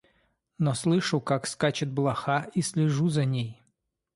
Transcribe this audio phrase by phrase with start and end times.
[0.57, 3.61] Но слышу, как скачет блоха, и слежу за ней.